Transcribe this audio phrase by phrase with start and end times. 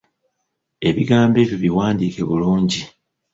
[0.89, 2.81] Ebigambo ebyo biwandiike bulungi.